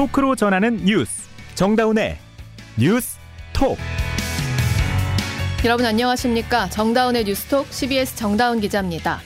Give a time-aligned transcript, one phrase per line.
[0.00, 2.16] 토크로 전하는 뉴스 정다운의
[2.78, 3.18] 뉴스
[3.52, 3.76] 톡
[5.62, 9.20] 여러분 안녕하십니까 정다운의 뉴스톡 CBS 정다운 기자입니다.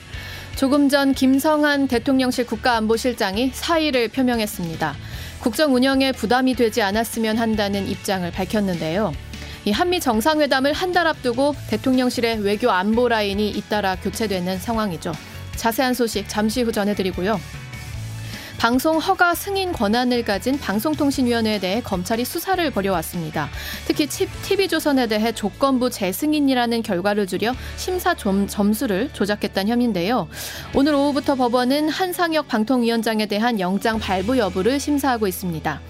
[0.57, 4.95] 조금 전 김성한 대통령실 국가안보실장이 사의를 표명했습니다.
[5.39, 9.13] 국정 운영에 부담이 되지 않았으면 한다는 입장을 밝혔는데요.
[9.63, 15.13] 이 한미 정상회담을 한 달 앞두고 대통령실의 외교 안보 라인이 잇따라 교체되는 상황이죠.
[15.55, 17.39] 자세한 소식 잠시 후 전해드리고요.
[18.57, 23.49] 방송 허가 승인 권한을 가진 방송통신위원회에 대해 검찰이 수사를 벌여왔습니다.
[23.85, 30.27] 특히 TV조선에 대해 조건부 재승인이라는 결과를 줄여 심사 점, 점수를 조작했다는 혐의인데요.
[30.73, 35.81] 오늘 오후부터 법원은 한상혁 방통위원장에 대한 영장 발부 여부를 심사하고 있습니다.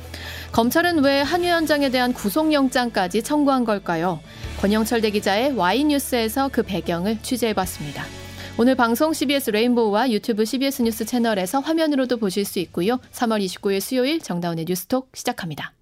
[0.52, 4.20] 검찰은 왜 한 위원장에 대한 구속영장까지 청구한 걸까요?
[4.62, 8.06] 권영철 대기자의 와이뉴스에서 그 배경을 취재해봤습니다.
[8.58, 12.96] 오늘 방송 CBS 레인보우와 유튜브 CBS 뉴스 채널에서 화면으로도 보실 수 있고요.
[13.12, 15.74] 3월 29일 수요일 정다운의 뉴스톡 시작합니다.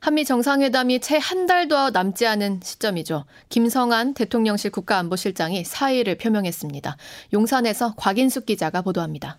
[0.00, 3.24] 한미 정상회담이 채 한 달도 남지 않은 시점이죠.
[3.50, 6.96] 김성한 대통령실 국가안보실장이 사의를 표명했습니다.
[7.34, 9.36] 용산에서 곽인숙 기자가 보도합니다.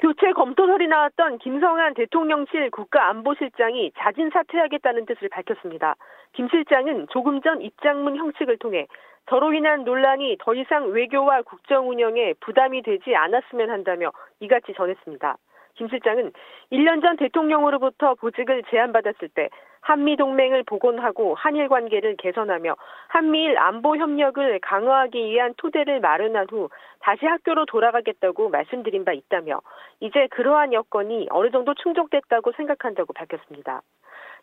[0.00, 5.96] 교체 검토설이 나왔던 김성한 대통령실 국가안보실장이 자진 사퇴하겠다는 뜻을 밝혔습니다.
[6.34, 8.86] 김 실장은 조금 전 입장문 형식을 통해
[9.28, 15.36] 저로 인한 논란이 더 이상 외교와 국정 운영에 부담이 되지 않았으면 한다며 이같이 전했습니다.
[15.74, 16.32] 김 실장은
[16.72, 19.48] 1년 전 대통령으로부터 보직을 제안받았을 때
[19.80, 22.74] 한미 동맹을 복원하고 한일 관계를 개선하며
[23.08, 26.68] 한미일 안보 협력을 강화하기 위한 토대를 마련한 후
[27.00, 29.60] 다시 학교로 돌아가겠다고 말씀드린 바 있다며
[30.00, 33.82] 이제 그러한 여건이 어느 정도 충족됐다고 생각한다고 밝혔습니다.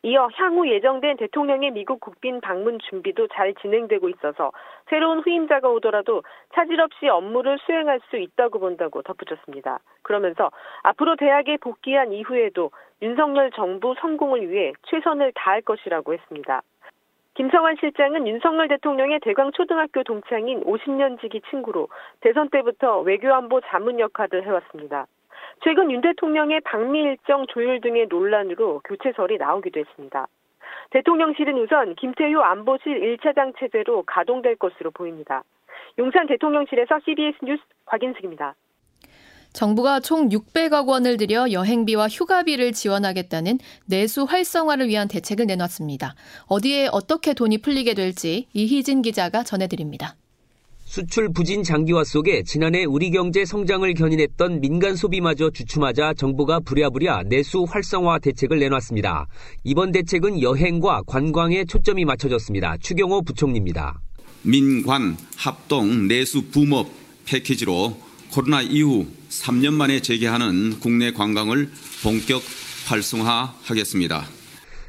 [0.03, 4.52] 이어 향후 예정된 대통령의 미국 국빈 방문 준비도 잘 진행되고 있어서
[4.89, 9.79] 새로운 후임자가 오더라도 차질 없이 업무를 수행할 수 있다고 본다고 덧붙였습니다.
[10.03, 10.52] 그러면서
[10.83, 12.71] 앞으로 대학에 복귀한 이후에도
[13.02, 16.61] 윤석열 정부 성공을 위해 최선을 다할 것이라고 했습니다.
[17.36, 21.89] 김성환 실장은 윤석열 대통령의 대광 초등학교 동창인 50년 지기 친구로
[22.21, 25.05] 대선 때부터 외교안보 자문 역할을 해왔습니다.
[25.64, 30.27] 최근 윤 대통령의 방미 일정 조율 등의 논란으로 교체설이 나오기도 했습니다.
[30.92, 35.44] 대통령실은 우선 김태효 안보실 1차장 체제로 가동될 것으로 보입니다.
[35.98, 38.55] 용산 대통령실에서 CBS 뉴스 곽인숙입니다.
[39.54, 43.58] 정부가 총 600억 원을 들여 여행비와 휴가비를 지원하겠다는
[43.88, 46.14] 내수 활성화를 위한 대책을 내놨습니다.
[46.48, 50.15] 어디에 어떻게 돈이 풀리게 될지 이희진 기자가 전해드립니다.
[50.95, 57.66] 수출 부진 장기화 속에 지난해 우리 경제 성장을 견인했던 민간 소비마저 주춤하자 정부가 부랴부랴 내수
[57.67, 59.28] 활성화 대책을 내놨습니다.
[59.66, 62.78] 이번 대책은 여행과 관광에 초점이 맞춰졌습니다.
[62.78, 64.00] 추경호 부총리입니다.
[64.44, 66.89] 민관 합동 내수 붐업
[67.26, 68.00] 패키지로
[68.32, 71.72] 코로나 이후 3년 만에 재개하는 국내 관광을
[72.04, 72.42] 본격
[72.86, 74.34] 활성화하겠습니다.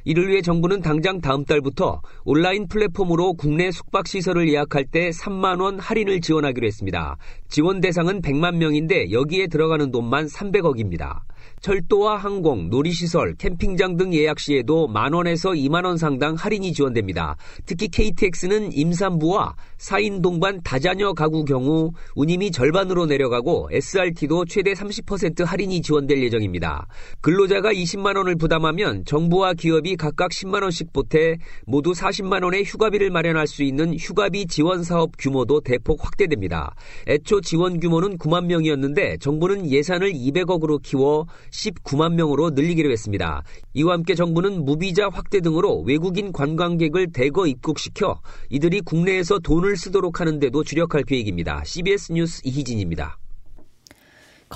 [0.06, 6.20] 이를 위해 정부는 당장 다음 달부터 온라인 플랫폼으로 국내 숙박시설을 예약할 때 3만 원 할인을
[6.20, 7.16] 지원하기로 했습니다.
[7.48, 11.22] 지원 대상은 100만 명인데 여기에 들어가는 돈만 300억입니다.
[11.60, 17.36] 철도와 항공, 놀이시설, 캠핑장 등 예약 시에도 만원에서 2만원 상당 할인이 지원됩니다.
[17.64, 25.82] 특히 KTX는 임산부와 4인 동반 다자녀 가구 경우 운임이 절반으로 내려가고 SRT도 최대 30% 할인이
[25.82, 26.86] 지원될 예정입니다.
[27.20, 34.46] 근로자가 20만원을 부담하면 정부와 기업이 각각 10만원씩 보태 모두 40만원의 휴가비를 마련할 수 있는 휴가비
[34.46, 36.74] 지원 사업 규모도 대폭 확대됩니다.
[37.08, 43.42] 애초 지원 규모는 9만 명이었는데 정부는 예산을 200억으로 키워 19만 명으로 늘리기로 했습니다.
[43.74, 48.20] 이와 함께 정부는 무비자 확대 등으로 외국인 관광객을 대거 입국시켜
[48.50, 51.62] 이들이 국내에서 돈을 쓰도록 하는데도 주력할 계획입니다.
[51.64, 53.18] CBS 뉴스 이희진입니다.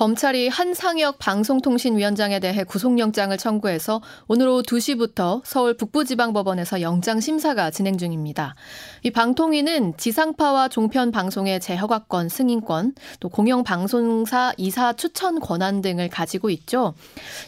[0.00, 8.54] 검찰이 한상혁 방송통신위원장에 대해 구속영장을 청구해서 오늘 오후 2시부터 서울 북부지방법원에서 영장 심사가 진행 중입니다.
[9.02, 16.94] 이 방통위는 지상파와 종편 방송의 재허가권, 승인권, 또 공영방송사 이사 추천 권한 등을 가지고 있죠.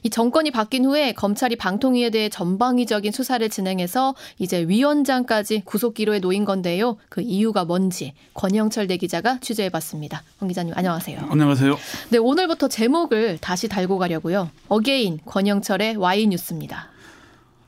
[0.02, 6.98] 이 정권이 바뀐 후에 검찰이 방통위에 대해 전방위적인 수사를 진행해서 이제 위원장까지 구속기로에 놓인 건데요.
[7.08, 10.22] 그 이유가 뭔지 권영철 대기자가 취재해봤습니다.
[10.38, 11.28] 권 기자님 안녕하세요.
[11.30, 11.78] 안녕하세요.
[12.10, 14.50] 네, 오늘 부터 제목을 다시 달고 가려고요.
[14.68, 16.92] Again 권영철의 Why 뉴스입니다.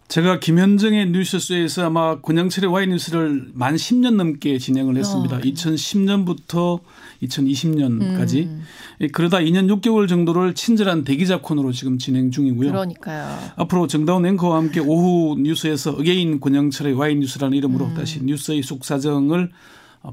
[0.08, 5.36] 제가 김현정의 뉴스에서 아마 권영철의 Why 뉴스를 만 10년 넘게 진행을 했습니다.
[5.36, 5.40] 어.
[5.40, 6.80] 2010년부터
[7.22, 8.44] 2020년까지.
[8.44, 8.62] 음.
[9.00, 12.70] 예, 그러다 2년 6개월 정도를 친절한 대기자 코너로 지금 진행 중이고요.
[12.70, 13.38] 그러니까요.
[13.56, 17.94] 앞으로 정다운 앵커와 함께 오후 뉴스에서 Again 권영철의 Why 뉴스라는 이름으로 음.
[17.94, 19.50] 다시 뉴스의 속사정을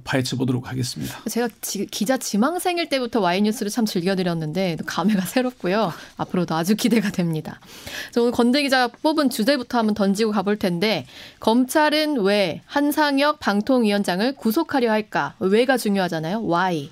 [0.03, 1.21] 파헤쳐 보도록 하겠습니다.
[1.29, 5.91] 제가 지, 기자 지망생일 때부터 Why뉴스를 참 즐겨들었는데 감회가 새롭고요.
[6.17, 7.59] 앞으로도 아주 기대가 됩니다.
[8.17, 11.05] 오늘 건대 기자가 뽑은 주제부터 한번 던지고 가볼 텐데
[11.39, 15.35] 검찰은 왜 한상혁 방통위원장을 구속하려 할까?
[15.39, 16.43] 왜가 중요하잖아요.
[16.47, 16.89] Why?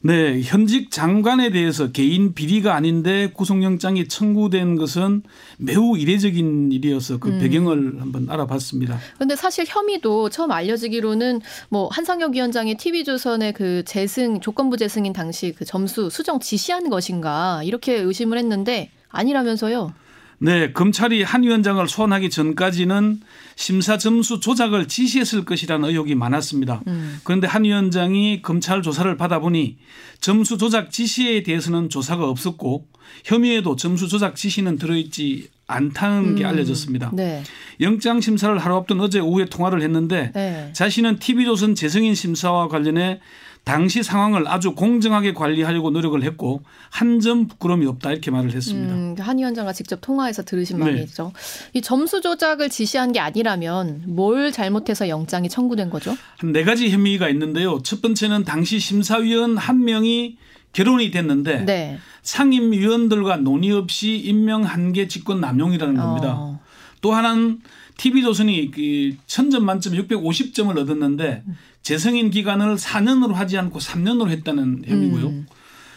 [0.00, 5.22] 네, 현직 장관에 대해서 개인 비리가 아닌데 구속영장이 청구된 것은
[5.58, 7.38] 매우 이례적인 일이어서 그 음.
[7.40, 8.98] 배경을 한번 알아봤습니다.
[9.16, 15.64] 그런데 사실 혐의도 처음 알려지기로는 뭐 한상혁 위원장이 TV조선의 그 재승 조건부 재승인 당시 그
[15.64, 19.92] 점수 수정 지시한 것인가 이렇게 의심을 했는데 아니라면서요.
[20.40, 23.20] 네, 검찰이 한 위원장을 소환하기 전까지는
[23.56, 26.82] 심사 점수 조작을 지시했을 것이라는 의혹이 많았습니다.
[26.86, 27.18] 음.
[27.24, 29.78] 그런데 한 위원장이 검찰 조사를 받아보니
[30.20, 32.86] 점수 조작 지시에 대해서는 조사가 없었고
[33.24, 36.48] 혐의에도 점수 조작 지시는 들어있지 않다는 게 음.
[36.48, 37.10] 알려졌습니다.
[37.14, 37.42] 네.
[37.80, 40.70] 영장 심사를 하루 앞둔 어제 오후에 통화를 했는데 네.
[40.72, 43.20] 자신은 TV조선 재승인 심사와 관련해
[43.68, 48.94] 당시 상황을 아주 공정하게 관리하려고 노력을 했고 한 점 부끄러움이 없다 이렇게 말을 했습니다.
[48.94, 50.84] 음, 한 위원장과 직접 통화해서 들으신 네.
[50.84, 51.32] 말이죠.
[51.74, 56.16] 이 점수 조작을 지시한 게 아니라면 뭘 잘못해서 영장이 청구된 거죠?
[56.38, 57.80] 한 네 가지 혐의가 있는데요.
[57.82, 60.38] 첫 번째는 당시 심사위원 한 명이
[60.72, 61.98] 결혼이 됐는데 네.
[62.22, 66.34] 상임위원들과 논의 없이 임명한 게 직권 남용이라는 겁니다.
[66.38, 66.60] 어.
[67.00, 67.60] 또 하나는
[67.98, 71.42] TV조선이 그 천점 만점 650점을 얻었는데
[71.82, 75.26] 재승인 기간을 4년으로 하지 않고 3년으로 했다는 혐의고요.
[75.26, 75.46] 음.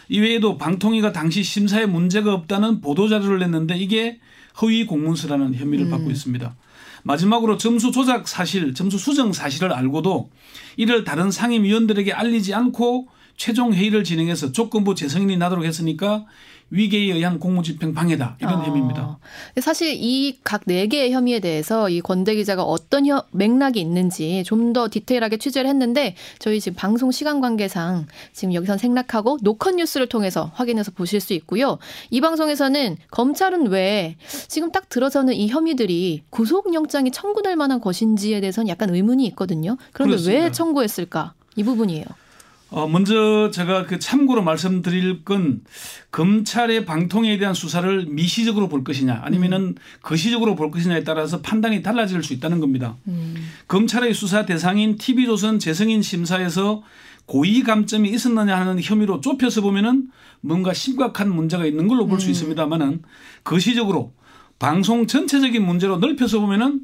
[0.08, 4.18] 이외에도 방통위가 당시 심사에 문제가 없다는 보도 자료를 냈는데 이게
[4.60, 5.90] 허위 공문서라는 혐의를 음.
[5.90, 6.54] 받고 있습니다.
[7.04, 10.30] 마지막으로 점수 조작 사실, 점수 수정 사실을 알고도
[10.76, 16.24] 이를 다른 상임위원들에게 알리지 않고 최종 회의를 진행해서 조건부 재승인이 나도록 했으니까
[16.74, 18.62] 위계에 의한 공무집행 방해다 이런 어.
[18.64, 19.18] 혐의입니다.
[19.60, 24.72] 사실 이 각 네 개의 혐의에 대해서 이 권대 기자가 어떤 혀, 맥락이 있는지 좀
[24.72, 30.50] 더 디테일하게 취재를 했는데 저희 지금 방송 시간 관계상 지금 여기선 생략하고 노컷 뉴스를 통해서
[30.54, 31.78] 확인해서 보실 수 있고요.
[32.10, 34.16] 이 방송에서는 검찰은 왜
[34.48, 39.76] 지금 딱 들어서는 이 혐의들이 구속영장이 청구될 만한 것인지에 대해서는 약간 의문이 있거든요.
[39.92, 40.44] 그런데 그렇습니다.
[40.44, 41.34] 왜 청구했을까?
[41.56, 42.04] 이 부분이에요.
[42.72, 45.60] 어, 먼저 제가 그 참고로 말씀드릴 건
[46.10, 49.74] 검찰의 방통에 대한 수사를 미시적으로 볼 것이냐 아니면은 음.
[50.00, 52.96] 거시적으로 볼 것이냐에 따라서 판단이 달라질 수 있다는 겁니다.
[53.08, 53.36] 음.
[53.68, 56.82] 검찰의 수사 대상인 TV조선 재승인 심사에서
[57.26, 60.08] 고의 감점이 있었느냐 하는 혐의로 좁혀서 보면은
[60.40, 62.30] 뭔가 심각한 문제가 있는 걸로 볼수 음.
[62.30, 63.02] 있습니다만은
[63.44, 64.14] 거시적으로
[64.58, 66.80] 방송 전체적인 문제로 넓혀서 보면은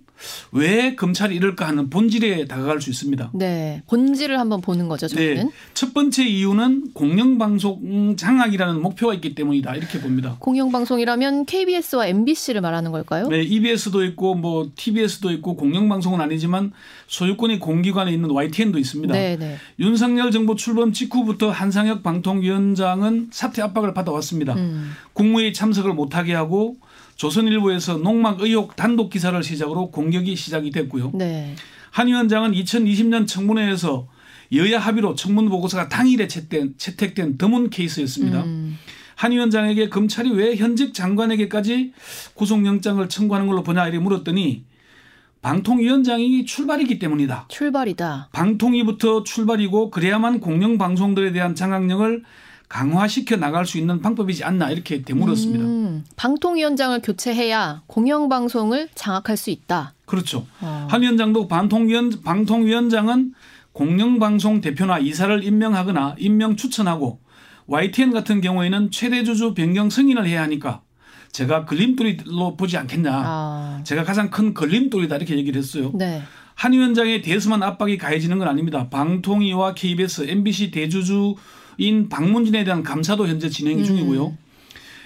[0.53, 3.31] 왜 검찰이 이럴까 하는 본질에 다가갈 수 있습니다.
[3.35, 3.83] 네.
[3.89, 5.35] 본질을 한번 보는 거죠, 저는.
[5.35, 5.51] 네.
[5.75, 9.75] 첫 번째 이유는 공영방송 장악이라는 목표가 있기 때문이다.
[9.77, 10.37] 이렇게 봅니다.
[10.41, 13.29] 공영방송이라면 KBS와 MBC를 말하는 걸까요?
[13.29, 13.43] 네.
[13.43, 16.73] EBS도 있고 뭐 TBS도 있고 공영방송은 아니지만
[17.07, 19.15] 소유권이 공기관에 있는 YTN도 있습니다.
[19.15, 19.57] 네, 네.
[19.79, 24.55] 윤석열 정부 출범 직후부터 한상혁 방통위원장은 사퇴 압박을 받아왔습니다.
[24.55, 24.93] 음.
[25.13, 26.77] 국무회의 참석을 못하게 하고
[27.19, 31.11] 조선일보에서 농막 의혹 단독 기사를 시작으로 공격이 시작이 됐고요.
[31.15, 31.55] 네.
[31.91, 34.09] 한 위원장은 2020년 청문회에서
[34.55, 38.45] 여야 합의로 청문 보고서가 당일에 채택된, 채택된 드문 케이스였습니다.
[38.45, 38.79] 음.
[39.17, 41.93] 한 위원장에게 검찰이 왜 현직 장관에게까지
[42.35, 44.65] 구속영장을 청구하는 걸로 보냐 이렇게 물었더니
[45.43, 47.47] 방통위원장이 출발이기 때문이다.
[47.49, 48.29] 출발이다.
[48.33, 52.23] 방통위부터 출발이고 그래야만 공영방송들에 대한 장악력을
[52.69, 55.65] 강화시켜 나갈 수 있는 방법이지 않나 이렇게 되물었습니다.
[55.65, 59.95] 음, 방통위원장을 교체해야 공영방송을 장악할 수 있다.
[60.05, 60.47] 그렇죠.
[60.61, 60.87] 어.
[60.91, 63.33] 한 위원장도 방통위원, 방통위원장은
[63.73, 67.21] 공영방송 대표나 이사를 임명하거나 임명 추천하고
[67.67, 70.83] YTN 같은 경우에는 최대 주주 변경 승인을 해야 하니까
[71.33, 73.11] 제가 걸림돌이로 보지 않겠냐.
[73.13, 73.81] 아.
[73.85, 75.93] 제가 가장 큰 걸림돌이다 이렇게 얘기를 했어요.
[75.95, 76.23] 네.
[76.55, 78.89] 한 위원장에 대해서만 압박이 가해지는 건 아닙니다.
[78.89, 81.37] 방통위와 KBS, MBC 대주주
[81.79, 84.27] 인 박문진에 대한 감사도 현재 진행 중이고요.
[84.27, 84.39] 음.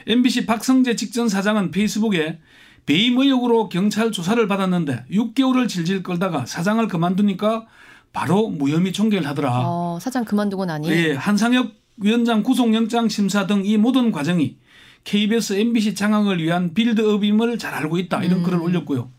[0.07, 2.39] MBC 박성재 직전 사장은 페이스북에
[2.87, 7.67] 배임 의혹으로 경찰 조사를 받았는데 6개월을 질질 끌다가 사장을 그만두니까
[8.13, 9.63] 바로 무혐의 종결 하더라.
[9.65, 10.89] 어, 사장 그만두고 나니?
[10.89, 14.57] 네, 한상혁 위원장 구속영장 심사 등 이 모든 과정이
[15.05, 18.25] KBS, MBC 장악을 위한 빌드업임을 잘 알고 있다.
[18.25, 18.43] 이런 음.
[18.45, 19.11] 글을 올렸고요.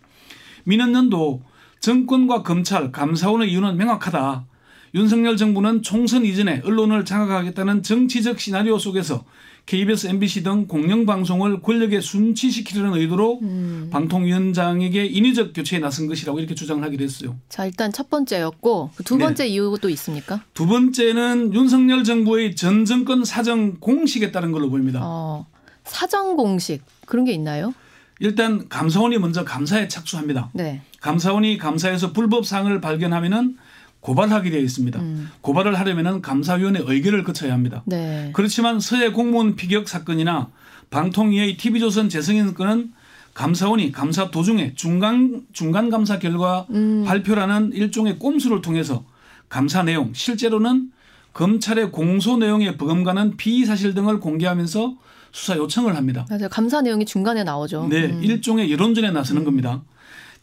[0.66, 1.42] 민원연도
[1.80, 4.46] 정권과 검찰, 감사원의 이유는 명확하다.
[4.96, 9.26] 윤석열 정부는 총선 이전에 언론을 장악하겠다는 정치적 시나리오 속에서
[9.66, 13.90] KBS, MBC 등 공영방송을 권력에 순치시키려는 의도로 음.
[13.92, 17.38] 방통위원장에게 인위적 교체에 나선 것이라고 이렇게 주장을 하기도 했어요.
[17.48, 19.24] 자, 일단 첫 번째였고 두 네.
[19.24, 19.50] 번째 네.
[19.50, 20.44] 이유도 있습니까?
[20.54, 25.00] 두 번째는 윤석열 정부의 전 정권 사정 공식에 따른 걸로 보입니다.
[25.02, 25.48] 어,
[25.86, 27.74] 사정 공식 그런 게 있나요?
[28.20, 30.52] 일단 감사원이 먼저 감사에 착수합니다.
[30.54, 30.82] 네.
[31.00, 33.58] 감사원이 감사에서 불법 사항을 발견하면은
[34.04, 35.00] 고발하게 되어 있습니다.
[35.00, 35.30] 음.
[35.40, 37.84] 고발을 하려면은 감사위원회 의결을 거쳐야 합니다.
[37.86, 38.32] 네.
[38.34, 40.50] 그렇지만 서해 공무원 피격 사건이나
[40.90, 42.92] 방통위의 TV조선 재승인 건은
[43.34, 47.04] 감사원이 감사 도중에 중간 중간 감사 결과 음.
[47.08, 49.06] 발표라는 일종의 꼼수를 통해서
[49.48, 50.92] 감사 내용 실제로는
[51.32, 54.96] 검찰의 공소 내용에 버금가는 피의 사실 등을 공개하면서
[55.32, 56.28] 수사 요청을 합니다.
[56.30, 56.50] 맞아요.
[56.50, 57.88] 감사 내용이 중간에 나오죠.
[57.90, 58.22] 네, 음.
[58.22, 59.46] 일종의 여론전에 나서는 음.
[59.46, 59.82] 겁니다.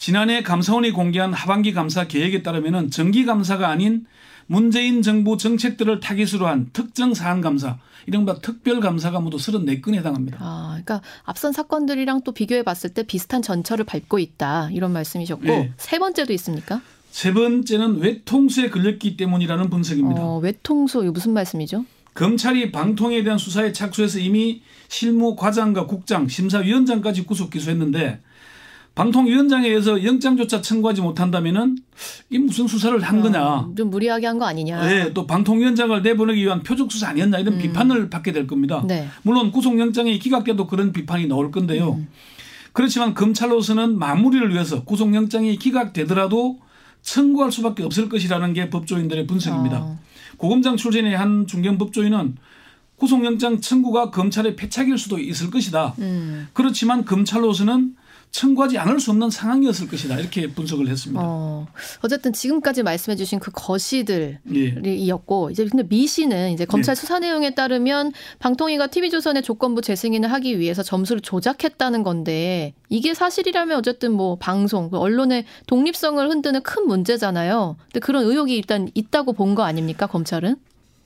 [0.00, 4.06] 지난해 감사원이 공개한 하반기 감사 계획에 따르면 정기 감사가 아닌
[4.46, 10.38] 문재인 정부 정책들을 타깃으로 한 특정 사안 감사, 이른바 특별 감사가 모두 34건에 해당합니다.
[10.40, 14.70] 아, 그러니까 앞선 사건들이랑 또 비교해 봤을 때 비슷한 전철을 밟고 있다.
[14.72, 15.72] 이런 말씀이셨고 네.
[15.76, 16.80] 세 번째도 있습니까?
[17.10, 20.22] 세 번째는 외통수에 걸렸기 때문이라는 분석입니다.
[20.22, 21.84] 어, 외통수 이거 무슨 말씀이죠?
[22.14, 28.20] 검찰이 방통에 대한 수사에 착수해서 이미 실무 과장과 국장, 심사위원장까지 구속 기소했는데
[28.94, 31.78] 방통위원장에 의해서 영장조차 청구하지 못한다면은
[32.28, 33.42] 이 무슨 수사를 한 거냐.
[33.44, 34.84] 어, 좀 무리하게 한 거 아니냐.
[34.86, 37.58] 네, 또 방통위원장을 내보내기 위한 표적 수사 아니었나 이런 음.
[37.58, 38.82] 비판을 받게 될 겁니다.
[38.86, 39.08] 네.
[39.22, 41.92] 물론 구속영장이 기각돼도 그런 비판이 나올 건데요.
[41.94, 42.08] 음.
[42.72, 46.58] 그렇지만 검찰로서는 마무리를 위해서 구속영장이 기각되더라도
[47.02, 49.78] 청구할 수밖에 없을 것이라는 게 법조인들의 분석입니다.
[49.82, 49.98] 어.
[50.36, 52.36] 고검장 출신의 한 중견 법조인은
[52.96, 55.94] 구속영장 청구가 검찰의 패착일 수도 있을 것이다.
[55.98, 56.48] 음.
[56.52, 57.94] 그렇지만 검찰로서는
[58.32, 61.20] 청구하지 않을 수 없는 상황이었을 것이다 이렇게 분석을 했습니다.
[61.22, 61.66] 어,
[62.02, 65.52] 어쨌든 지금까지 말씀해주신 그 거시들이었고 예.
[65.52, 66.94] 이제 근데 미 씨는 이제 검찰 예.
[66.94, 74.12] 수사 내용에 따르면 방통위가 TV조선의 조건부 재승인을 하기 위해서 점수를 조작했다는 건데 이게 사실이라면 어쨌든
[74.12, 77.76] 뭐 방송, 그 언론의 독립성을 흔드는 큰 문제잖아요.
[77.86, 80.54] 근데 그런 의혹이 일단 있다고 본 거 아닙니까 검찰은?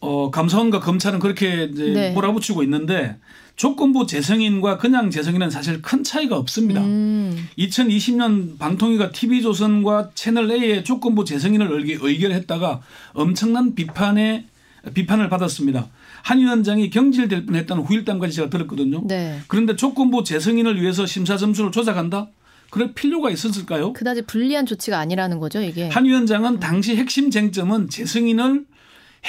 [0.00, 2.10] 어, 감사원과 검찰은 그렇게 이제 네.
[2.10, 3.16] 몰아붙이고 있는데
[3.56, 6.80] 조건부 재승인과 그냥 재승인은 사실 큰 차이가 없습니다.
[6.80, 7.49] 음.
[7.58, 12.80] 2020년 방통위가 TV조선과 채널A의 조건부 재승인을 의결했다가
[13.12, 14.46] 엄청난 비판에
[14.92, 15.88] 비판을 받았습니다.
[16.23, 19.02] 한 위원장이 경질될 뻔했다는 후일담까지 제가 들었거든요.
[19.06, 19.38] 네.
[19.46, 22.28] 그런데 조건부 재승인을 위해서 심사 점수를 조작한다?
[22.70, 23.92] 그럴 필요가 있었을까요?
[23.92, 25.88] 그다지 불리한 조치가 아니라는 거죠, 이게.
[25.88, 28.64] 한 위원장은 당시 핵심 쟁점은 재승인을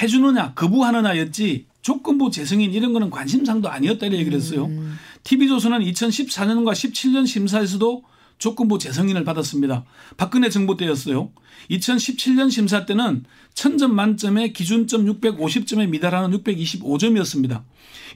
[0.02, 4.64] 해주느냐 거부하느냐였지 조건부 재승인 이런 거는 관심상도 아니었다 이렇게 얘기를 했어요.
[4.64, 4.96] 음.
[5.22, 8.02] TV조선은 2014년과 17년 심사에서도
[8.38, 9.84] 조건부 재승인을 받았습니다.
[10.16, 11.30] 박근혜 정부 때였어요.
[11.70, 13.22] 2017년 심사 때는
[13.54, 17.62] 1000점 만점에 기준점 650점에 미달하는 625점이었습니다.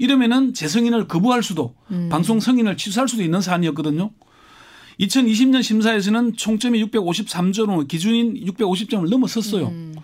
[0.01, 2.09] 이러면은 재승인을 거부할 수도 음.
[2.11, 4.11] 방송 승인을 취소할 수도 있는 사안이었거든요.
[4.99, 9.69] 2020년 심사에서는 총점이 653점으로 기준인 650점을 넘어섰어요.
[9.69, 9.95] 음.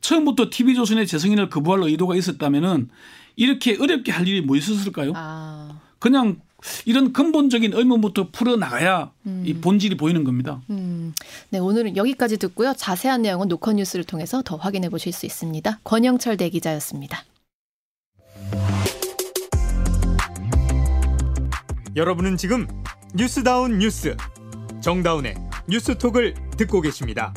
[0.00, 2.88] 처음부터 TV조선의 재승인을 거부할 의도가 있었다면은
[3.36, 5.12] 이렇게 어렵게 할 일이 뭐 있었을까요?
[5.14, 5.80] 아.
[5.98, 6.40] 그냥
[6.86, 9.44] 이런 근본적인 의문부터 풀어나가야 음.
[9.46, 10.60] 이 본질이 보이는 겁니다.
[10.70, 11.14] 음.
[11.50, 12.74] 네, 오늘은 여기까지 듣고요.
[12.76, 15.80] 자세한 내용은 노컷뉴스를 통해서 더 확인해 보실 수 있습니다.
[15.84, 17.24] 권영철 대기자였습니다.
[21.94, 22.66] 여러분은 지금
[23.14, 24.16] 뉴스다운 뉴스
[24.80, 25.34] 정다운의
[25.68, 27.34] 뉴스톡을 듣고 계십니다.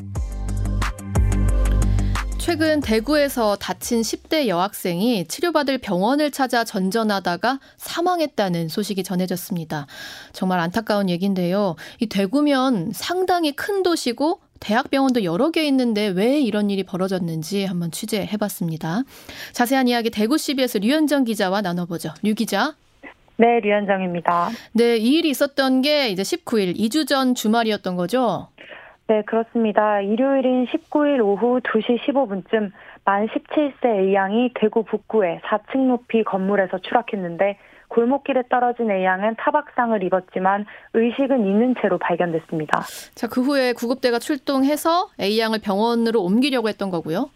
[2.41, 9.85] 최근 대구에서 다친 10대 여학생이 치료받을 병원을 찾아 전전하다가 사망했다는 소식이 전해졌습니다.
[10.33, 11.75] 정말 안타까운 얘기인데요.
[11.99, 18.35] 이 대구면 상당히 큰 도시고 대학병원도 여러 개 있는데 왜 이런 일이 벌어졌는지 한번 취재해
[18.37, 19.03] 봤습니다.
[19.53, 22.09] 자세한 이야기 대구 CBS 류현정 기자와 나눠보죠.
[22.23, 22.73] 류 기자.
[23.37, 24.49] 네, 류현정입니다.
[24.73, 28.47] 네, 이 일이 있었던 게 이제 19일 2주 전 주말이었던 거죠?
[29.11, 29.99] 네, 그렇습니다.
[29.99, 32.71] 일요일인 19일 오후 2시 15분쯤
[33.03, 37.57] 만 17세 A양이 대구 북구의 4층 높이 건물에서 추락했는데
[37.89, 42.83] 골목길에 떨어진 A양은 타박상을 입었지만 의식은 있는 채로 발견됐습니다.
[43.13, 47.29] 자, 그 후에 구급대가 출동해서 A양을 병원으로 옮기려고 했던 거고요.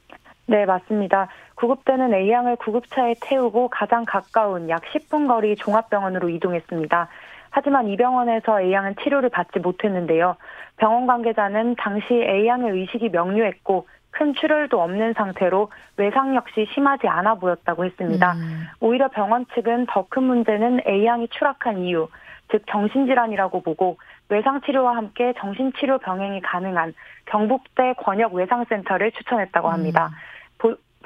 [0.45, 1.27] 네, 맞습니다.
[1.55, 7.09] 구급대는 A양을 구급차에 태우고 가장 가까운 약 10분 거리 종합병원으로 이동했습니다.
[7.55, 10.35] 하지만 이 병원에서 A양은 치료를 받지 못했는데요.
[10.75, 17.85] 병원 관계자는 당시 A양의 의식이 명료했고 큰 출혈도 없는 상태로 외상 역시 심하지 않아 보였다고
[17.85, 18.33] 했습니다.
[18.33, 18.67] 음.
[18.81, 22.09] 오히려 병원 측은 더 큰 문제는 A양이 추락한 이유,
[22.51, 23.97] 즉 정신질환이라고 보고
[24.27, 26.93] 외상 치료와 함께 정신치료 병행이 가능한
[27.25, 30.07] 경북대 권역 외상센터를 추천했다고 합니다.
[30.07, 30.34] 음.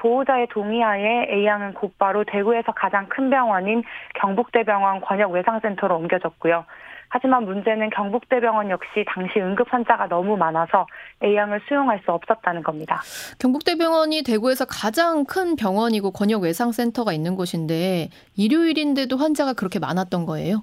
[0.00, 3.84] 보호자의 동의하에 A양은 곧바로 대구에서 가장 큰 병원인
[4.20, 6.64] 경북대병원 권역 외상센터로 옮겨졌고요.
[7.12, 10.86] 하지만 문제는 경북대병원 역시 당시 응급 환자가 너무 많아서
[11.22, 13.02] A양을 수용할 수 없었다는 겁니다.
[13.40, 20.62] 경북대병원이 대구에서 가장 큰 병원이고 권역 외상센터가 있는 곳인데 일요일인데도 환자가 그렇게 많았던 거예요?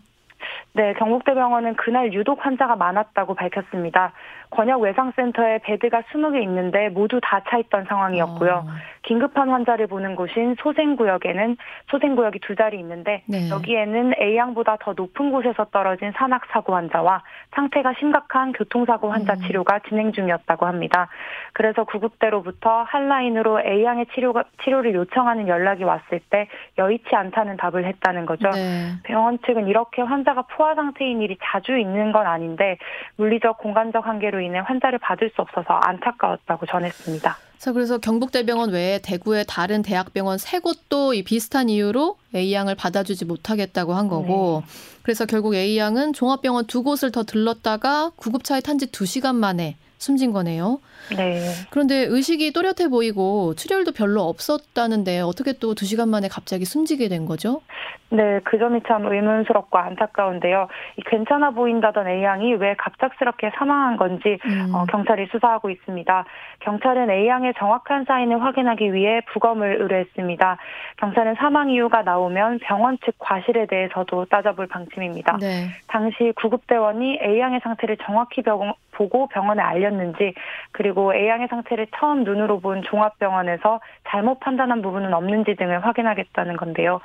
[0.78, 4.14] 네, 경북대병원은 그날 유독 환자가 많았다고 밝혔습니다.
[4.52, 8.52] 권역 외상센터에 베드가 20개 있는데 모두 다 차 있던 상황이었고요.
[8.52, 8.72] 어.
[9.04, 11.56] 긴급한 환자를 보는 곳인 소생구역에는
[11.90, 13.50] 소생구역이 두 자리 있는데 네.
[13.50, 17.24] 여기에는 A양보다 더 높은 곳에서 떨어진 산악사고 환자와
[17.56, 19.40] 상태가 심각한 교통사고 환자 음.
[19.48, 21.08] 치료가 진행 중이었다고 합니다.
[21.54, 28.50] 그래서 구급대로부터 한라인으로 A양의 치료가, 치료를 요청하는 연락이 왔을 때 여의치 않다는 답을 했다는 거죠.
[28.50, 28.92] 네.
[29.04, 32.78] 병원 측은 이렇게 환자가 포화 상태인 일이 자주 있는 건 아닌데
[33.16, 37.38] 물리적 공간적 한계로 인해 환자를 받을 수 없어서 안타까웠다고 전했습니다.
[37.58, 43.94] 자, 그래서 경북대병원 외에 대구의 다른 대학병원 세 곳도 이 비슷한 이유로 A양을 받아주지 못하겠다고
[43.94, 44.72] 한 거고, 네.
[45.04, 50.34] 그래서 결국 A양은 종합병원 두 곳을 더 들렀다가 구급차에 탄 지 두 시간 만에 숨진
[50.34, 50.80] 거네요.
[51.16, 51.39] 네.
[51.70, 57.25] 그런데 의식이 또렷해 보이고 출혈도 별로 없었다는데 어떻게 또 두 시간 만에 갑자기 숨지게 된
[57.25, 57.62] 거죠?
[58.10, 60.70] 네, 그 점이 참 의문스럽고 안타까운데요.
[61.08, 64.74] 괜찮아 보인다던 A양이 왜 갑작스럽게 사망한 건지 음.
[64.74, 66.25] 어, 경찰이 수사하고 있습니다.
[66.62, 70.58] 경찰은 A양의 정확한 사인을 확인하기 위해 부검을 의뢰했습니다.
[70.98, 75.38] 경찰은 사망 이유가 나오면 병원 측 과실에 대해서도 따져볼 방침입니다.
[75.42, 75.68] 네.
[75.88, 80.34] 당시 구급대원이 A양의 상태를 정확히 병, 보고 병원에 알렸는지
[80.72, 87.01] 그리고 A양의 상태를 처음 눈으로 본 종합병원에서 잘못 판단한 부분은 없는지 등을 확인하겠다는 건데요.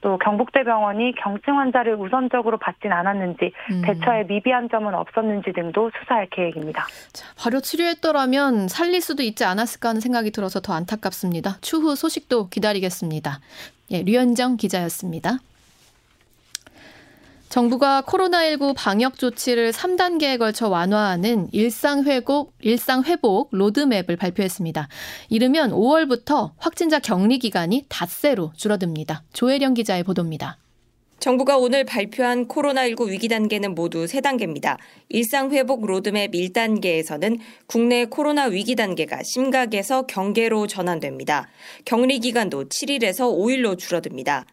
[0.00, 3.82] 또 경북대병원이 경증 환자를 우선적으로 받진 않았는지 음.
[3.86, 6.86] 대처에 미비한 점은 없었는지 등도 수사할 계획입니다.
[7.12, 11.56] 자, 바로 치료했더라면 살릴 수도 있지 않았을까 하는 생각이 들어서 더 안타깝습니다.
[11.62, 13.40] 추후 소식도 기다리겠습니다.
[13.92, 15.38] 예, 류현정 기자였습니다.
[17.54, 24.88] 정부가 코로나19 방역 조치를 3단계에 걸쳐 완화하는 일상회복, 일상회복 로드맵을 발표했습니다.
[25.28, 29.22] 이르면 5월부터 확진자 격리 기간이 닷새로 줄어듭니다.
[29.32, 30.58] 조혜령 기자의 보도입니다.
[31.20, 34.76] 정부가 오늘 발표한 코로나19 위기 단계는 모두 3단계입니다.
[35.10, 41.46] 일상회복 로드맵 1단계에서는 국내 코로나 위기 단계가 심각에서 경계로 전환됩니다.
[41.84, 44.44] 격리 기간도 7일에서 5일로 줄어듭니다.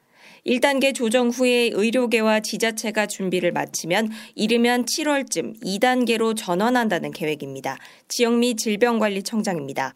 [0.46, 7.78] 1단계 조정 후에 의료계와 지자체가 준비를 마치면 이르면 7월쯤 2단계로 전환한다는 계획입니다.
[8.08, 9.94] 지영미 질병관리청장입니다.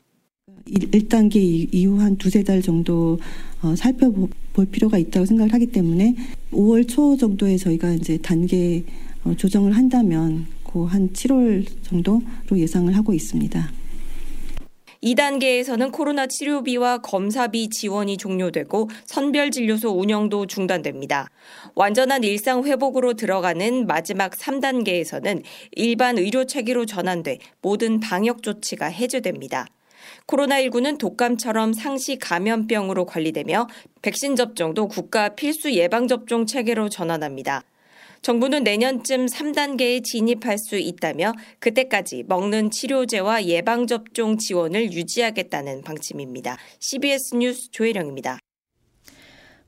[0.67, 1.36] 1단계
[1.74, 3.20] 이후 한 두세 달 정도
[3.62, 6.15] 어, 살펴볼 필요가 있다고 생각을 하기 때문에
[6.52, 8.84] 5월 초 정도에 저희가 이제 단계
[9.24, 12.20] 어, 조정을 한다면 그 한 7월 정도로
[12.54, 13.72] 예상을 하고 있습니다.
[15.06, 21.30] 2단계에서는 코로나 치료비와 검사비 지원이 종료되고 선별 진료소 운영도 중단됩니다.
[21.76, 29.68] 완전한 일상 회복으로 들어가는 마지막 3단계에서는 일반 의료 체계로 전환돼 모든 방역 조치가 해제됩니다.
[30.28, 33.68] 코로나19는 독감처럼 상시 감염병으로 관리되며
[34.02, 37.63] 백신 접종도 국가 필수 예방접종 체계로 전환합니다.
[38.26, 46.58] 정부는 내년쯤 3단계에 진입할 수 있다며 그때까지 먹는 치료제와 예방접종 지원을 유지하겠다는 방침입니다.
[46.80, 48.40] CBS 뉴스 조혜령입니다.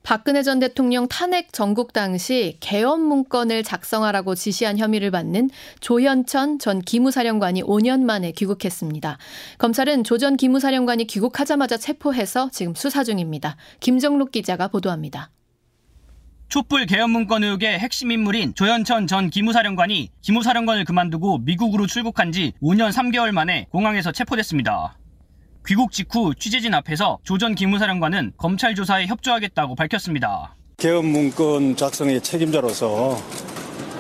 [0.02, 7.62] 박근혜 전 대통령 탄핵 전국 당시 개헌 문건을 작성하라고 지시한 혐의를 받는 조현천 전 기무사령관이
[7.62, 9.20] 5년 만에 귀국했습니다.
[9.60, 13.56] 검찰은 조 전 기무사령관이 귀국하자마자 체포해서 지금 수사 중입니다.
[13.82, 15.30] 김정록 기자가 보도합니다.
[16.50, 22.92] 촛불 개헌 문건 의혹의 핵심 인물인 조현천 전 기무사령관이 기무사령관을 그만두고 미국으로 출국한 지 5년
[22.92, 24.98] 3개월 만에 공항에서 체포됐습니다.
[25.68, 30.56] 귀국 직후 취재진 앞에서 조 전 기무사령관은 검찰 조사에 협조하겠다고 밝혔습니다.
[30.78, 33.18] 개헌 문건 작성의 책임자로서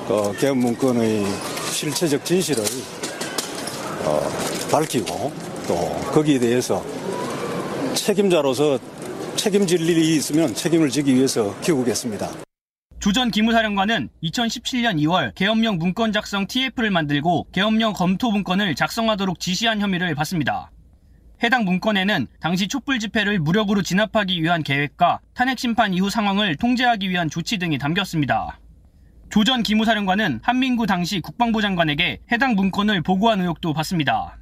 [0.07, 1.25] 그 개헌 문건의
[1.73, 2.63] 실체적 진실을
[4.05, 4.21] 어,
[4.71, 5.33] 밝히고
[5.67, 5.75] 또
[6.13, 6.81] 거기에 대해서
[7.93, 8.79] 책임자로서
[9.37, 12.29] 책임질 일이 있으면 책임을 지기 위해서 귀국했습니다.
[12.99, 20.15] 주전 기무사령관은 2017년 2월 계엄령 문건 작성 TF를 만들고 계엄령 검토 문건을 작성하도록 지시한 혐의를
[20.15, 20.71] 받습니다.
[21.43, 27.29] 해당 문건에는 당시 촛불 집회를 무력으로 진압하기 위한 계획과 탄핵 심판 이후 상황을 통제하기 위한
[27.29, 28.59] 조치 등이 담겼습니다.
[29.29, 34.37] 조 전 기무사령관은 한민구 당시 국방부 장관에게 해당 문건을 보고한 의혹도 받습니다.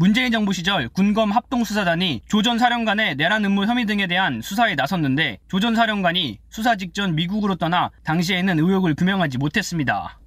[0.00, 5.40] 문재인 정부 시절 군검 합동수사단이 조 전 사령관의 내란 음모 혐의 등에 대한 수사에 나섰는데
[5.46, 10.18] 조 전 사령관이 수사 직전 미국으로 떠나 당시에는 의혹을 규명하지 못했습니다.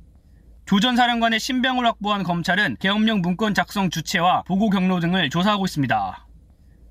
[0.68, 6.28] 조 전 사령관의 신병을 확보한 검찰은 계엄령 문건 작성 주체와 보고 경로 등을 조사하고 있습니다.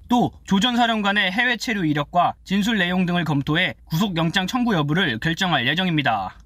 [0.08, 5.68] 또 조 전 사령관의 해외 체류 이력과 진술 내용 등을 검토해 구속영장 청구 여부를 결정할
[5.68, 6.36] 예정입니다.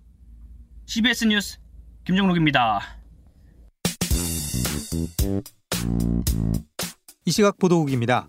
[0.84, 1.58] CBS 뉴스
[2.04, 2.82] 김정록입니다.
[7.24, 8.28] 이 시각 보도국입니다.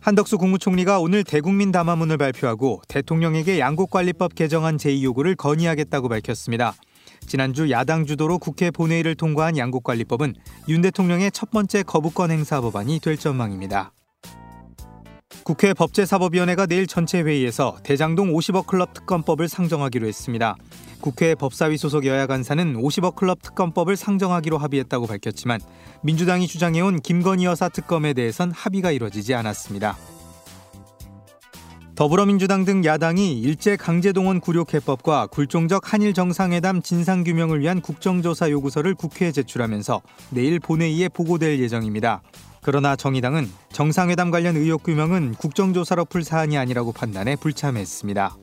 [0.00, 6.74] 한덕수 국무총리가 오늘 대국민 담화문을 발표하고 대통령에게 양국관리법 개정안 제2 요구를 건의하겠다고 밝혔습니다.
[7.26, 10.34] 지난주 야당 주도로 국회 본회의를 통과한 양국관리법은
[10.68, 13.92] 윤 대통령의 첫 번째 거부권 행사 법안이 될 전망입니다.
[15.48, 20.56] 국회 법제사법위원회가 내일 전체 회의에서 대장동 50억 클럽 특검법을 상정하기로 했습니다.
[21.00, 25.62] 국회 법사위 소속 여야 간사는 50억 클럽 특검법을 상정하기로 합의했다고 밝혔지만
[26.02, 29.96] 민주당이 주장해온 김건희 여사 특검에 대해선 합의가 이뤄지지 않았습니다.
[31.94, 39.32] 더불어민주당 등 야당이 일제 강제동원 굴욕해법과 굴종적 한일 정상회담 진상 규명을 위한 국정조사 요구서를 국회에
[39.32, 42.20] 제출하면서 내일 본회의에 보고될 예정입니다.
[42.68, 48.36] 그러나 정의당은 정상회담 관련 의혹 규명은 국정조사로 풀 사안이 아니라고 판단해 불참했습니다.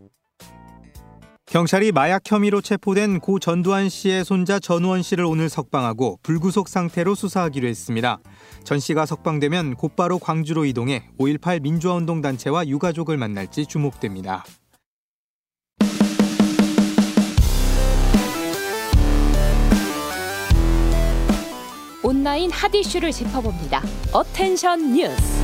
[1.46, 7.68] 경찰이 마약 혐의로 체포된 고 전두환 씨의 손자 전우원 씨를 오늘 석방하고 불구속 상태로 수사하기로
[7.68, 8.18] 했습니다.
[8.64, 14.44] 전 씨가 석방되면 곧바로 광주로 이동해 5.18 민주화운동 단체와 유가족을 만날지 주목됩니다.
[22.06, 23.82] 온라인 핫 이슈를 짚어봅니다.
[24.12, 25.35] Attention 뉴스.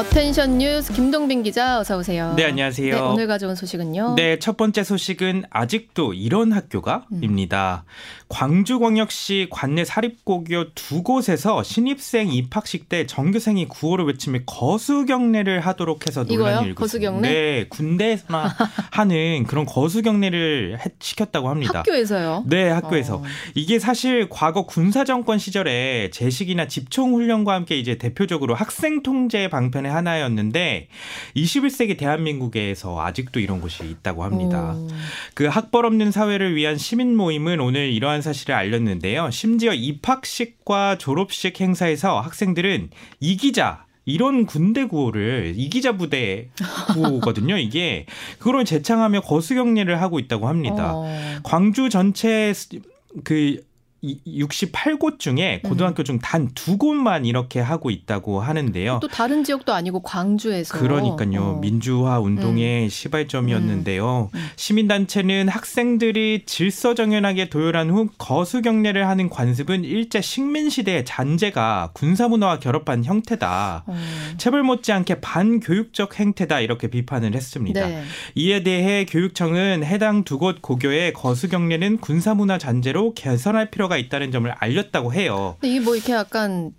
[0.00, 2.32] Attention 뉴스 김동빈 기자 어서 오세요.
[2.34, 2.94] 네, 안녕하세요.
[2.94, 4.14] 네, 오늘 가져온 소식은요.
[4.16, 7.84] 네, 첫 번째 소식은 아직도 이런 학교가입니다.
[7.86, 8.20] 음.
[8.30, 16.68] 광주광역시 관내 사립고교 두 곳에서 신입생 입학식 때 전교생이 구호를 외치며 거수경례를 하도록 해서 논란이
[16.68, 17.28] 일고 거수경례?
[17.28, 18.56] 네, 군대에서나
[18.92, 21.80] 하는 그런 거수경례를 시켰다고 합니다.
[21.80, 22.44] 학교에서요?
[22.46, 23.16] 네, 학교에서.
[23.16, 23.22] 어.
[23.54, 29.89] 이게 사실 과거 군사 정권 시절에 제식이나 집총 훈련과 함께 이제 대표적으로 학생 통제 방편
[29.90, 30.88] 의 하나였는데
[31.36, 34.74] 21세기 대한민국에서 아직도 이런 곳이 있다고 합니다.
[34.76, 34.88] 오.
[35.34, 39.30] 그 학벌 없는 사회를 위한 시민 모임은 오늘 이러한 이러한 사실을 알렸는데요.
[39.30, 46.50] 심지어 입학식과 졸업식 행사에서 학생들은 이기자 이런 군대 구호를 이기자 부대
[46.94, 47.56] 구호거든요.
[47.58, 48.06] 이게
[48.38, 50.92] 그걸 재창하며 거수경례를 하고 있다고 합니다.
[50.94, 51.06] 어.
[51.42, 52.52] 광주 전체
[53.24, 53.62] 그
[54.02, 58.98] 68곳 중에 고등학교 중 단 두 곳만 이렇게 하고 있다고 하는데요.
[59.00, 60.78] 또 다른 지역도 아니고 광주에서.
[60.78, 61.40] 그러니까요.
[61.42, 61.58] 어.
[61.60, 62.88] 민주화 운동의 음.
[62.88, 64.30] 시발점이었는데요.
[64.34, 64.38] 음.
[64.38, 64.46] 음.
[64.56, 73.84] 시민단체는 학생들이 질서정연하게 도열한 후 거수경례를 하는 관습은 일제 식민시대의 잔재가 군사문화와 결합한 형태다.
[73.86, 73.96] 어.
[74.38, 76.60] 체벌 못지않게 반교육적 행태다.
[76.60, 77.86] 이렇게 비판을 했습니다.
[77.86, 78.02] 네.
[78.34, 84.48] 이에 대해 교육청은 해당 두 곳 고교의 거수경례는 군사문화 잔재로 개선할 필요가 필요가 있다는 점을
[84.50, 85.56] 알렸다고 해요.
[85.62, 86.72] 이게 뭐 이렇게 약간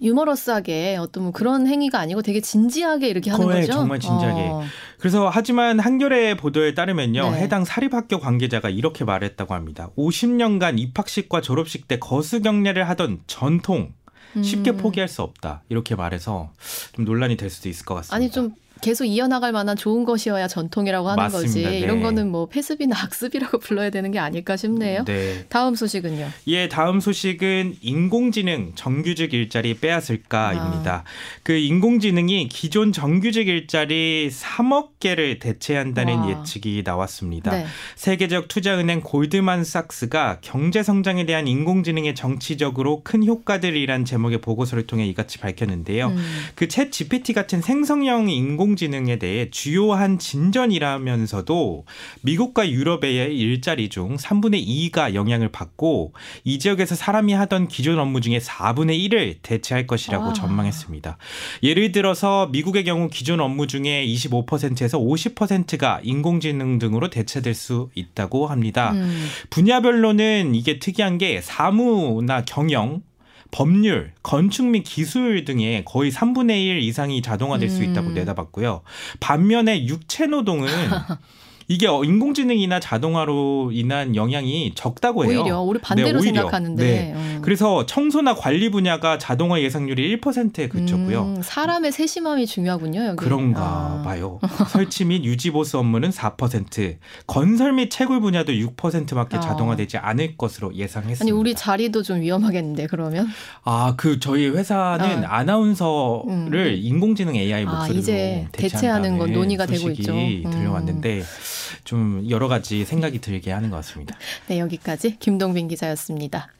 [0.00, 3.72] 유머러스하게 어떤 뭐 그런 행위가 아니고 되게 진지하게 이렇게 하는 거죠.
[3.72, 4.40] 정말 진지하게.
[4.42, 4.62] 어.
[4.98, 7.32] 그래서 하지만 한겨레 보도에 따르면요.
[7.32, 7.40] 네.
[7.40, 9.90] 해당 사립학교 관계자가 이렇게 말했다고 합니다.
[9.98, 13.92] 50년간 입학식과 졸업식 때 거수 경례를 하던 전통
[14.42, 14.76] 쉽게 음.
[14.76, 15.62] 포기할 수 없다.
[15.68, 16.52] 이렇게 말해서
[16.92, 18.16] 좀 논란이 될 수도 있을 것 같습니다.
[18.16, 21.48] 아니 좀 계속 이어나갈 만한 좋은 것이어야 전통이라고 하는 맞습니다.
[21.48, 21.62] 거지.
[21.62, 21.78] 네.
[21.78, 25.04] 이런 거는 뭐 폐습이나 학습이라고 불러야 되는 게 아닐까 싶네요.
[25.04, 25.46] 네.
[25.48, 26.28] 다음 소식은요.
[26.48, 30.92] 예, 다음 소식은 인공지능 정규직 일자리 빼앗을까입니다.
[30.92, 31.04] 아.
[31.42, 36.30] 그 인공지능이 기존 정규직 일자리 3억 개를 대체한다는 와.
[36.30, 37.52] 예측이 나왔습니다.
[37.52, 37.66] 네.
[37.94, 46.08] 세계적 투자은행 골드만삭스가 경제 성장에 대한 인공지능의 정치적으로 큰 효과들이란 제목의 보고서를 통해 이같이 밝혔는데요.
[46.08, 46.16] 음.
[46.56, 51.84] 그챗 GPT 같은 생성형 인공 인공지능에 대해 주요한 진전이라면서도
[52.22, 56.12] 미국과 유럽의 일자리 중 3분의 2가 영향을 받고
[56.44, 60.32] 이 지역에서 사람이 하던 기존 업무 중에 4분의 1을 대체할 것이라고 아.
[60.32, 61.16] 전망했습니다.
[61.62, 68.92] 예를 들어서 미국의 경우 기존 업무 중에 25%에서 50%가 인공지능 등으로 대체될 수 있다고 합니다.
[68.92, 69.26] 음.
[69.50, 73.02] 분야별로는 이게 특이한 게 사무나 경영
[73.50, 78.14] 법률, 건축 및 기술 등의 거의 3분의 1 이상이 자동화될 수 있다고 음.
[78.14, 78.82] 내다봤고요.
[79.20, 80.68] 반면에 육체 노동은
[81.68, 85.40] 이게 인공지능이나 자동화로 인한 영향이 적다고 해요.
[85.40, 86.84] 오히려 우리 반대로 네, 생각하는데.
[86.84, 87.12] 네.
[87.14, 87.38] 음.
[87.42, 91.22] 그래서 청소나 관리 분야가 자동화 예상률이 1%에 그쳤고요.
[91.22, 93.04] 음, 사람의 세심함이 중요하군요.
[93.06, 93.16] 여기.
[93.16, 94.02] 그런가 아.
[94.04, 94.38] 봐요.
[94.68, 99.40] 설치 및 유지 보수 업무는 4%, 건설 및 채굴 분야도 6%밖에 아.
[99.40, 101.24] 자동화되지 않을 것으로 예상했습니다.
[101.24, 103.28] 아니 우리 자리도 좀 위험하겠는데 그러면?
[103.64, 105.42] 아, 그 저희 회사는 아.
[105.44, 106.80] 나운서를 음.
[106.80, 110.12] 인공지능 AI 아, 목소리로 이제 대체하는 건 논의가 되고 있죠.
[110.12, 110.50] 음.
[110.50, 111.22] 들려왔는데
[111.86, 114.18] 좀 여러 가지 생각이 들게 하는 것 같습니다.
[114.48, 116.52] 네, 여기까지 김동빈 기자였습니다.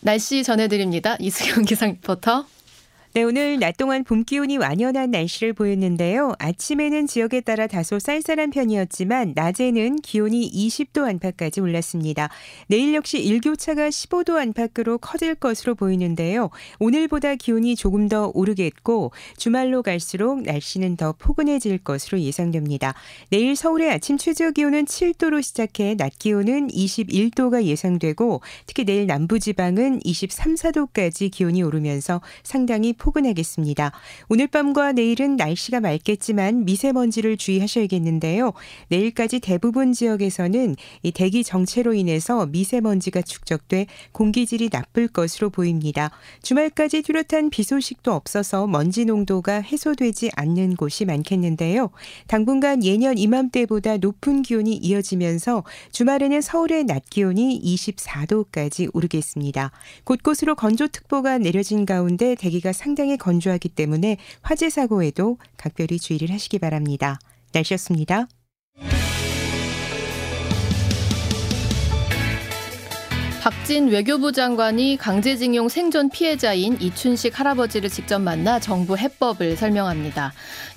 [0.00, 1.16] 날씨 전해드립니다.
[1.20, 2.46] 이수경 기상 리포터.
[3.16, 6.32] 네, 오늘 낮 동안 봄 기온이 완연한 날씨를 보였는데요.
[6.40, 12.28] 아침에는 지역에 따라 다소 쌀쌀한 편이었지만 낮에는 기온이 20도 안팎까지 올랐습니다.
[12.66, 16.50] 내일 역시 일교차가 15도 안팎으로 커질 것으로 보이는데요.
[16.80, 22.94] 오늘보다 기온이 조금 더 오르겠고 주말로 갈수록 날씨는 더 포근해질 것으로 예상됩니다.
[23.30, 30.00] 내일 서울의 아침 최저 기온은 7도로 시작해 낮 기온은 21도가 예상되고 특히 내일 남부 지방은
[30.02, 33.92] 23, 4도까지 기온이 오르면서 상당히 포근하겠습니다.
[34.30, 38.54] 오늘 밤과 내일은 날씨가 맑겠지만 미세먼지를 주의하셔야겠는데요.
[38.88, 46.10] 내일까지 대부분 지역에서는 이 대기 정체로 인해서 미세먼지가 축적돼 공기질이 나쁠 것으로 보입니다.
[46.42, 51.90] 주말까지 뚜렷한 비 소식도 없어서 먼지 농도가 해소되지 않는 곳이 많겠는데요.
[52.26, 59.72] 당분간 예년 이맘때보다 높은 기온이 이어지면서 주말에는 서울의 낮 기온이 24도까지 오르겠습니다.
[60.04, 67.18] 곳곳으로 건조특보가 내려진 가운데 대기가 상당히 상당히 건조하기 때문에 화재 사고에도 각별히 주의를 하시기 바랍니다.
[67.52, 68.28] 날씨였습니다.
[73.44, 80.32] 박진 외교부 장관이 강제징용 생존 피해자인 이춘식 할아버지를 직접 만나 정부 해법을 설명합니다.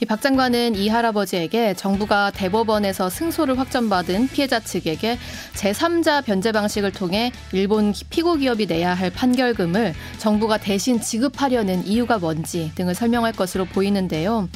[0.10, 5.17] 박 장관은 이 할아버지에게 정부가 대법원에서 승소를 확정받은 피해자 측에게
[5.53, 12.73] 제3자 변제 방식을 통해 일본 피고 기업이 내야 할 판결금을 정부가 대신 지급하려는 이유가 뭔지
[12.75, 14.49] 등을 설명할 것으로 보이는데요.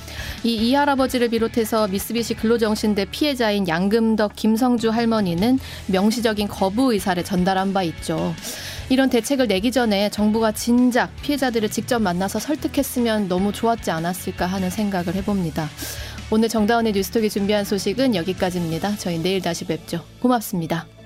[0.44, 7.84] 이 이 할아버지를 비롯해서 미쓰비시 근로정신대 피해자인 양금덕 김성주 할머니는 명시적인 거부 의사를 전달한 바
[7.84, 8.01] 있다.
[8.02, 8.36] 있죠.
[8.90, 15.16] 이런 대책을 내기 전에 정부가 진작 피해자들을 직접 만나서 설득했으면 너무 좋았지 않았을까 하는 생각을
[15.16, 15.70] 해봅니다.
[16.30, 18.98] 오늘 정다운의 뉴스톡이 준비한 소식은 여기까지입니다.
[18.98, 20.04] 저희 내일 다시 뵙죠.
[20.22, 21.01] 고맙습니다.